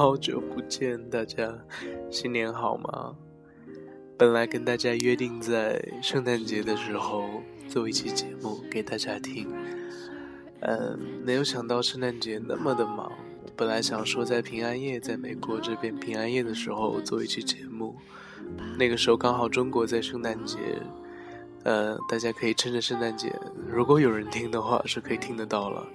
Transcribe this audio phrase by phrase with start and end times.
[0.00, 1.54] 好久不见，大家
[2.10, 3.14] 新年好吗？
[4.16, 7.28] 本来跟大家约定在圣诞节的时候
[7.68, 9.46] 做一期节目给大家听，
[10.60, 13.12] 嗯，没有想到圣诞节那么的忙。
[13.54, 17.94] 本来想说在平安夜，在美国这边平安夜的时候做一期节目，
[18.78, 20.56] 那个时候刚好中国在圣诞节，
[21.64, 25.86] 呃，大家可以趁着圣诞节，如果有人听的话，是可以听得到了。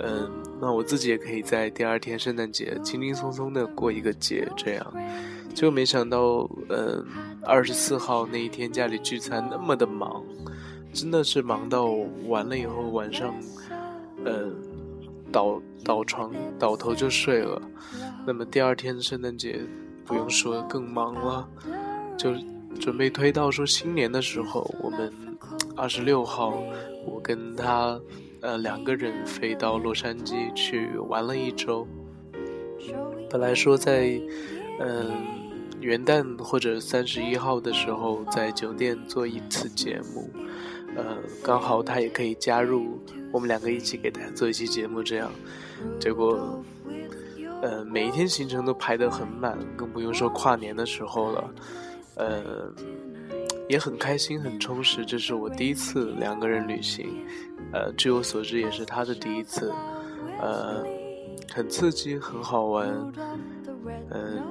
[0.00, 0.30] 嗯，
[0.60, 4.94] 那我自己也可以在第二天圣诞节轻轻松松的过一个节，这样，
[5.52, 7.04] 就没想到，嗯，
[7.42, 10.22] 二十四号那一天家里聚餐那么的忙，
[10.92, 11.86] 真的是忙到
[12.26, 13.34] 完了以后晚上，
[14.24, 14.54] 嗯，
[15.32, 17.60] 倒倒床倒头就睡了。
[18.24, 19.58] 那么第二天圣诞节
[20.04, 21.48] 不用说更忙了，
[22.16, 22.30] 就
[22.78, 25.12] 准备推到说新年的时候，我们
[25.74, 26.62] 二十六号
[27.04, 28.00] 我跟他。
[28.40, 31.86] 呃，两个人飞到洛杉矶去玩了一周。
[33.28, 34.20] 本来说在，
[34.78, 35.10] 嗯，
[35.80, 40.30] 元旦或者三十一号的时候在酒店做一次节目，
[40.96, 42.98] 呃，刚好他也可以加入，
[43.32, 45.30] 我们两个一起给大家做一期节目，这样。
[45.98, 46.62] 结果，
[47.60, 51.50] 呃，每一天行程都排得很满，更不用说跨年的时候了，
[52.14, 52.72] 呃。
[53.68, 55.04] 也很开心，很充实。
[55.04, 57.24] 这是我第一次两个人旅行，
[57.72, 59.72] 呃，据我所知也是他的第一次，
[60.40, 60.84] 呃，
[61.52, 62.88] 很刺激，很好玩，
[64.10, 64.42] 嗯。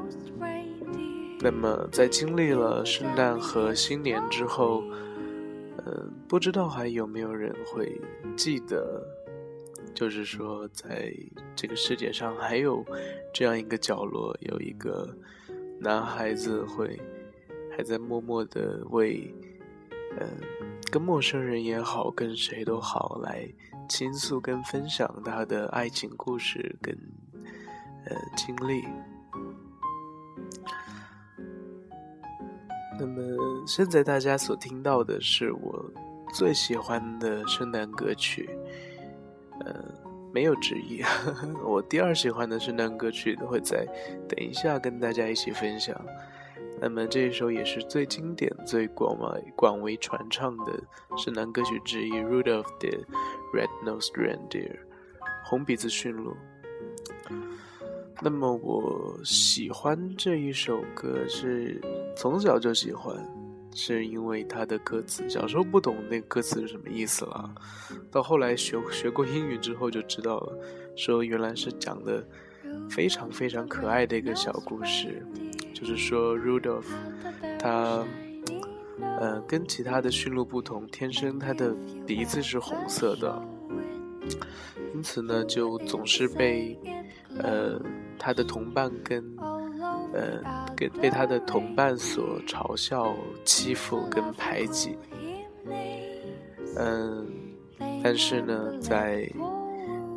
[1.39, 4.83] 那么在经历了圣诞和新年之后，
[5.85, 7.99] 嗯，不知道还有没有人会
[8.35, 9.03] 记得，
[9.93, 11.13] 就是说在
[11.55, 12.83] 这个世界上还有
[13.31, 15.07] 这样一个角落，有一个
[15.79, 16.99] 男孩子会。
[17.77, 19.31] 还在默默的为，
[20.19, 20.27] 嗯，
[20.91, 23.47] 跟陌生人也好，跟谁都好，来
[23.87, 26.97] 倾诉跟分享他的爱情故事跟，
[28.05, 28.83] 呃，经历。
[32.99, 33.21] 那么
[33.67, 35.93] 现在大家所听到的是我
[36.33, 38.49] 最喜欢的圣诞歌曲，
[39.59, 39.85] 呃，
[40.33, 41.03] 没有之一。
[41.63, 43.85] 我第二喜欢的圣诞歌曲会在
[44.27, 45.95] 等一下跟大家一起分享。
[46.79, 50.79] 那么这一首也是最经典、最广为广为传唱的
[51.17, 52.99] 圣诞歌曲之一，《Rudolph the
[53.53, 54.71] Red-Nosed Reindeer》
[55.43, 56.35] 红鼻子驯鹿。
[58.21, 61.81] 那么我喜欢这一首歌是
[62.15, 63.15] 从小就喜欢，
[63.73, 65.27] 是因为它的歌词。
[65.29, 67.53] 小时候不懂那歌词是什么意思了，
[68.11, 70.59] 到后来学学过英语之后就知道了，
[70.95, 72.23] 说原来是讲的
[72.89, 75.25] 非常非常可爱的一个小故事。
[75.77, 76.87] 就是说，Rudolph，
[77.59, 78.03] 他，
[79.19, 81.71] 呃，跟其他的驯鹿不同，天生他的
[82.07, 83.39] 鼻子是红色的，
[84.95, 86.75] 因此呢，就总是被，
[87.37, 87.79] 呃，
[88.17, 89.23] 他的同伴跟，
[90.13, 90.41] 呃，
[90.75, 93.15] 跟被他的同伴所嘲笑、
[93.45, 94.97] 欺负跟排挤。
[96.75, 97.23] 嗯，
[98.03, 99.29] 但是呢，在，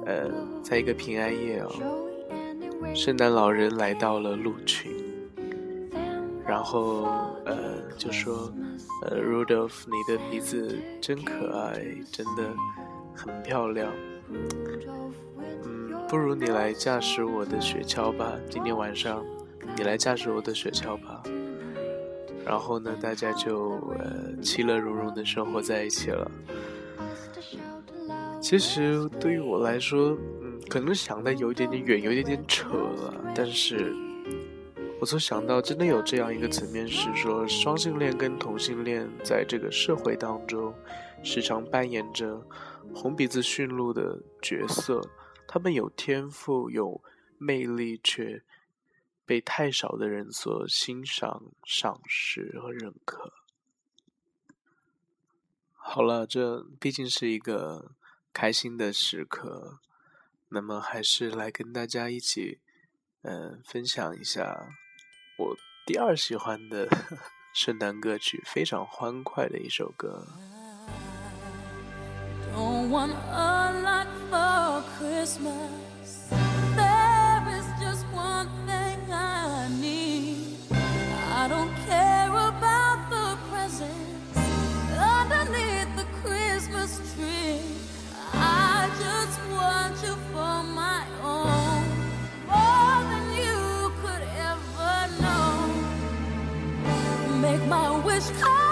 [0.06, 0.30] 呃，
[0.62, 1.70] 在一个平安夜哦，
[2.94, 4.90] 圣诞老人来到了鹿群。
[6.50, 7.04] 然后，
[7.44, 8.52] 呃，就说，
[9.02, 11.80] 呃，Rudolph，你的鼻子真可爱，
[12.10, 12.42] 真的
[13.14, 13.92] 很漂亮。
[14.28, 19.24] 嗯，不如你来驾驶我的雪橇吧，今天晚上
[19.76, 21.22] 你来驾驶我的雪橇吧。
[22.44, 26.28] 然后呢，大家就呃其乐融融的生活在一起了。
[28.40, 33.94] 其实对于我来说，嗯，可能想的有一点点远，有一点点扯了，但是。
[35.00, 40.74] 我所想到，真的有这样一个层面，是说双性恋跟同性恋在这个社会当中，
[41.22, 42.46] 时常扮演着
[42.94, 45.00] 红鼻子驯鹿的角色。
[45.48, 47.02] 他们有天赋、有
[47.38, 48.42] 魅力，却
[49.24, 53.32] 被太少的人所欣赏、赏识和认可。
[55.72, 57.92] 好了，这毕竟是一个
[58.34, 59.78] 开心的时刻，
[60.50, 62.58] 那么还是来跟大家一起，
[63.22, 64.68] 嗯，分享一下。
[65.40, 65.56] 我
[65.86, 66.86] 第二喜欢的
[67.54, 70.26] 圣诞歌曲，非常欢快的一首歌。
[97.50, 98.69] make my wish come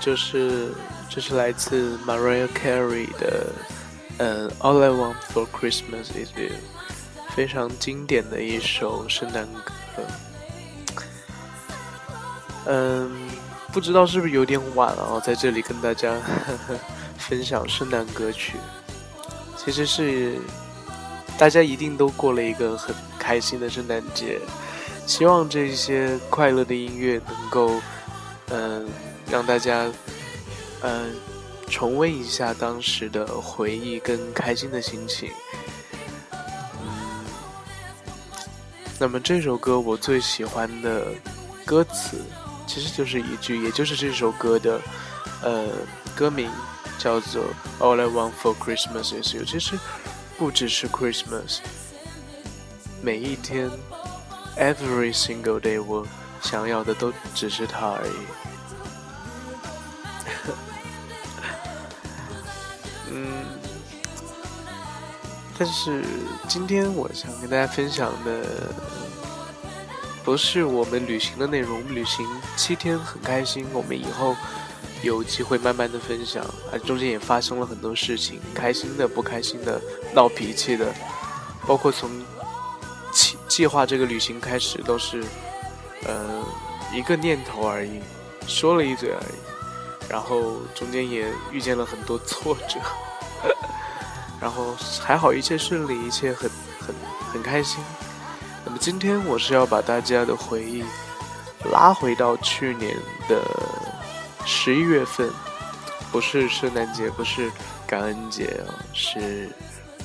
[0.00, 0.72] 就是
[1.10, 3.46] 这是来自 Mariah Carey 的，
[4.16, 6.52] 嗯，All I Want for Christmas Is You，
[7.36, 10.02] 非常经典的一首圣诞歌。
[12.64, 13.28] 嗯，
[13.72, 16.14] 不知道是不是有点晚了，在这里跟大家
[17.18, 18.54] 分享圣诞歌曲。
[19.56, 20.38] 其实是
[21.36, 24.40] 大家一定都过了一个很开心的圣诞节，
[25.06, 27.70] 希望这些快乐的音乐能够，
[28.48, 28.88] 嗯。
[29.30, 29.90] 让大家，
[30.82, 31.14] 嗯，
[31.68, 35.30] 重温一下当时的回忆跟开心的心情。
[36.82, 37.24] 嗯，
[38.98, 41.06] 那么这首歌我最喜欢的
[41.64, 42.18] 歌词，
[42.66, 44.80] 其实就是一句，也就是这首歌的，
[45.42, 45.68] 呃，
[46.16, 46.50] 歌名
[46.98, 47.44] 叫做
[47.78, 49.44] “All I Want for Christmas Is You”。
[49.44, 49.78] 其实
[50.36, 51.58] 不只是 Christmas，
[53.00, 53.70] 每一天
[54.56, 56.04] ，every single day，我
[56.42, 58.39] 想要的都只是他而已。
[65.60, 66.02] 但是
[66.48, 68.72] 今天我想跟大家分享的
[70.24, 71.86] 不是我们旅行的内容。
[71.94, 72.26] 旅行
[72.56, 74.34] 七天很开心，我们以后
[75.02, 76.42] 有机会慢慢的分享。
[76.72, 79.78] 啊，中间也发生了很多事情，开心的、不开心的、
[80.14, 80.94] 闹脾气的，
[81.66, 82.10] 包括从
[83.12, 85.22] 计计划这个旅行开始，都是
[86.06, 86.42] 呃
[86.90, 88.00] 一个念头而已，
[88.46, 90.08] 说了一嘴而已。
[90.08, 92.80] 然后中间也遇见了很多挫折，
[94.40, 96.50] 然后还好一切顺利，一切很
[96.80, 96.94] 很
[97.32, 97.82] 很开心。
[98.64, 100.84] 那么今天我是要把大家的回忆
[101.70, 102.96] 拉回到去年
[103.28, 103.42] 的
[104.46, 105.30] 十一月份，
[106.10, 107.50] 不是圣诞节，不是
[107.86, 109.48] 感恩节哦，是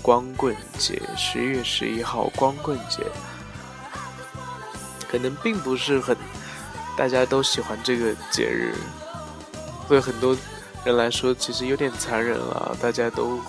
[0.01, 3.03] 光棍节，十一月十一号光棍节。
[5.07, 6.17] 可能并不是很
[6.97, 8.75] 大家都喜欢这个节日。
[9.87, 10.35] 对很多
[10.83, 12.75] 人来说，其实有点残忍了。
[12.81, 13.39] 大家都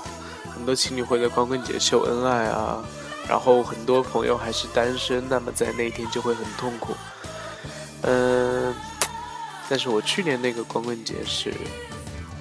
[0.56, 2.82] 很多情侣会在光棍节秀恩爱啊，
[3.29, 6.97] 然后很多朋友还是单身，那么在那一天就会很痛苦。
[8.03, 8.75] 嗯，
[9.69, 11.53] 但是我去年那个光棍节是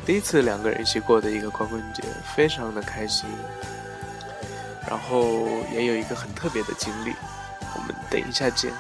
[0.06, 2.04] 第一次两个人一起过的一个光棍节，
[2.36, 3.28] 非常的开心，
[4.88, 7.14] 然后也有一个很特别的经历。
[7.76, 8.72] 我们等一下见。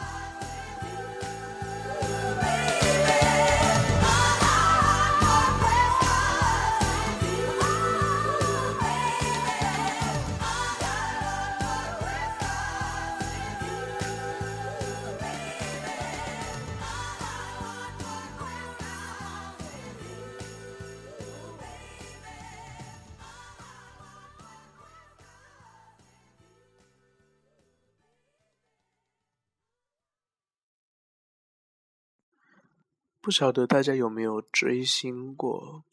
[33.25, 35.83] 不晓得大家有没有追星过，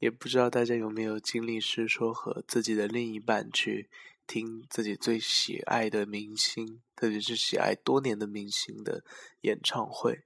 [0.00, 3.88] 也不知道大家有没有经历是说和自己的另一半去
[4.26, 9.04] 听自己最喜爱的明星，特别是喜爱多年的明星的
[9.42, 10.24] 演唱会，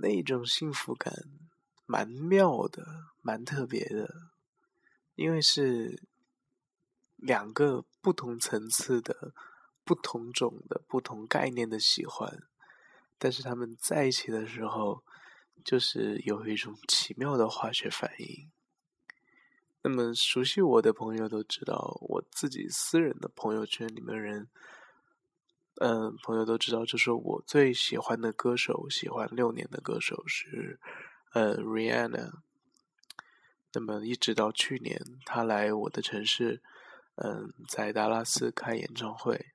[0.00, 1.12] 那种幸福感
[1.84, 2.86] 蛮妙的，
[3.20, 4.30] 蛮特别的，
[5.16, 6.00] 因为是
[7.16, 9.34] 两个不同层次的、
[9.82, 12.44] 不同种的、不同概念的喜欢。
[13.18, 15.02] 但是他们在一起的时候，
[15.64, 18.50] 就是有一种奇妙的化学反应。
[19.82, 24.48] 那么熟悉我的朋友都知道，我自己私人的朋友圈里面人，
[25.80, 30.80] 嗯，朋友都知道，就是我最喜欢的歌手，喜欢六年的歌手是
[31.32, 32.30] 呃，Rihanna。
[33.72, 36.62] 那么一直到去年，他来我的城市，
[37.16, 39.52] 嗯，在达拉斯开演唱会。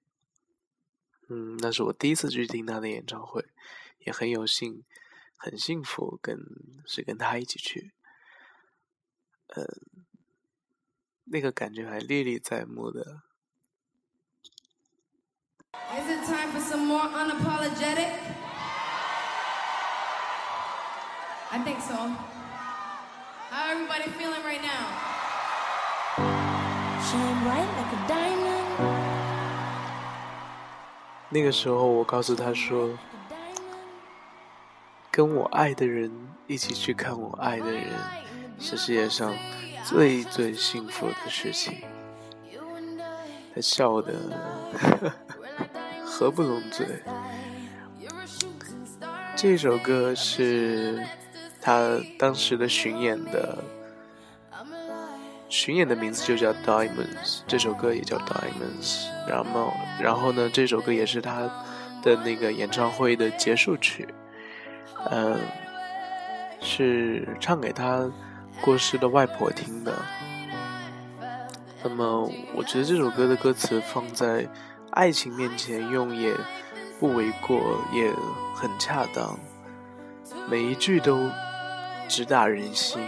[1.30, 3.46] 嗯，那是我第一次去听他的演唱会，
[4.00, 4.84] 也很有幸，
[5.38, 6.38] 很幸福，跟
[6.86, 7.94] 是跟他一起去，
[9.56, 9.66] 嗯，
[11.26, 13.24] 那个感觉还历历在目的。
[15.74, 18.12] Is it time for some more unapologetic?
[21.50, 21.96] I think so.
[23.50, 24.88] How everybody feeling right now?
[27.02, 28.43] Shine bright like a diamond.
[31.34, 32.92] 那个时候，我告诉他说
[35.10, 36.12] ：“跟我爱的人
[36.46, 37.86] 一起去看我爱的人，
[38.60, 39.34] 是世界上
[39.84, 41.82] 最最幸福的事情。”
[43.56, 44.14] 他笑得
[46.06, 47.02] 合不拢嘴。
[49.36, 51.04] 这首歌是
[51.60, 53.58] 他当时的巡演的。
[55.54, 56.88] 巡演的名字就叫《Diamonds》，
[57.46, 59.06] 这首歌也叫《Diamonds》。
[59.30, 61.42] 然后，然后呢，这首歌也是他
[62.02, 64.08] 的那个演唱会的结束曲。
[65.12, 65.40] 嗯，
[66.60, 68.12] 是唱给他
[68.62, 69.94] 过世的外婆听的。
[71.84, 74.50] 那么，我觉得这首歌的歌词放在
[74.90, 76.34] 爱情面前用也
[77.00, 78.12] 不为过，也
[78.56, 79.38] 很恰当，
[80.50, 81.30] 每一句都
[82.10, 83.00] 直达人心。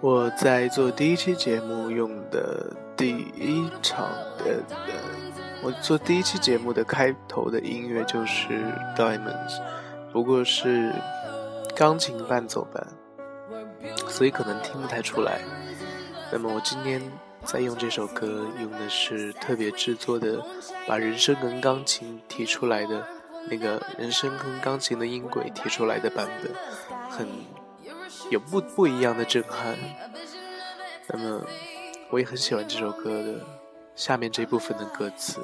[0.00, 3.08] 我在做第一期节目用的第
[3.38, 4.06] 一场
[4.38, 4.62] 的，
[5.62, 8.48] 我做第一期节目的开头的音乐就是
[8.96, 9.56] 《Diamonds》，
[10.12, 10.92] 不过是
[11.78, 12.84] 钢琴伴奏版，
[14.08, 15.40] 所以可能听不太出来。
[16.32, 17.00] 那么我今天
[17.44, 20.44] 在用这首歌，用的是特别制作的，
[20.88, 23.06] 把人声跟钢琴提出来的
[23.48, 26.52] 那个人声跟钢琴的音轨提出来的版本，
[27.08, 27.28] 很。
[28.30, 29.76] 有不不一样的震撼。
[31.06, 31.46] 那么，
[32.10, 33.34] 我也很喜欢这首歌的
[33.94, 35.40] 下面这部分的歌词。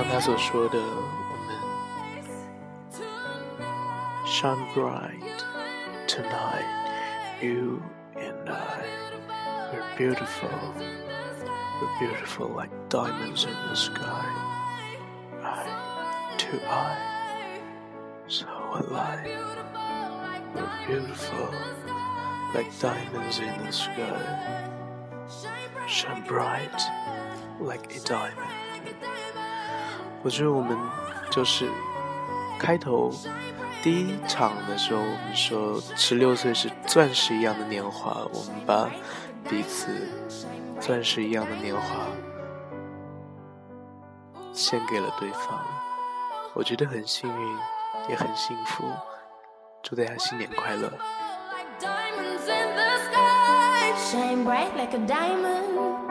[0.00, 1.54] 像他所说的，我们
[4.24, 5.44] shine bright
[6.06, 6.64] tonight,
[7.42, 7.82] you
[8.14, 8.84] and I,
[9.72, 10.48] we're beautiful.
[11.78, 14.24] We're beautiful like diamonds in the sky.
[15.42, 15.68] Eye
[16.38, 17.60] to eye,
[18.28, 19.28] so alive.
[20.54, 21.50] We're beautiful
[22.54, 24.70] like diamonds in the sky.
[25.86, 26.80] Shine bright
[27.60, 28.54] like a diamond.
[30.23, 30.77] 我觉得我们
[31.29, 31.67] 就是
[32.59, 33.11] 开头
[33.81, 38.87] 第一场的时候，我们说十六岁是钻石一样的年华，我们把
[39.49, 40.07] 彼此
[40.79, 41.81] 钻石一样的年华
[44.53, 45.59] 献给了对方，
[46.53, 47.57] 我觉得很幸运，
[48.09, 48.85] 也很幸福。
[49.81, 50.91] 祝大家新年快乐
[53.97, 56.10] ！Shine bright like a diamond,